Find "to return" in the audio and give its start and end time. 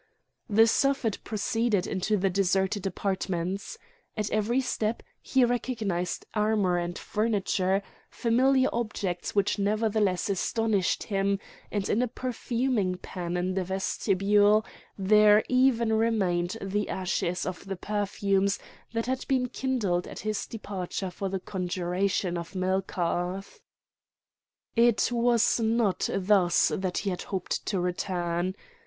27.67-28.55